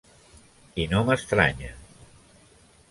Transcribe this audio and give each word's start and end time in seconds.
I 0.83 0.87
no 0.93 1.03
m'estranya. 1.11 1.71